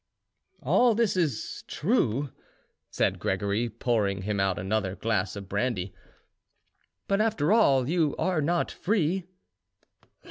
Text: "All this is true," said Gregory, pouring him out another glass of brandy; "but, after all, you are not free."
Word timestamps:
"All 0.63 0.95
this 0.95 1.15
is 1.15 1.63
true," 1.67 2.31
said 2.89 3.19
Gregory, 3.19 3.69
pouring 3.69 4.23
him 4.23 4.39
out 4.39 4.57
another 4.57 4.95
glass 4.95 5.35
of 5.35 5.47
brandy; 5.47 5.93
"but, 7.07 7.21
after 7.21 7.53
all, 7.53 7.87
you 7.87 8.15
are 8.17 8.41
not 8.41 8.71
free." 8.71 9.25